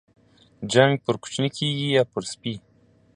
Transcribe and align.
جنگ 0.73 0.93
پر 1.05 1.15
کوچني 1.23 1.49
کېږي، 1.57 1.87
يا 1.97 2.03
پر 2.11 2.23
سپي. 2.31 2.53